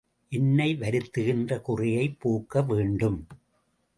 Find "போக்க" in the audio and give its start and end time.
2.19-2.61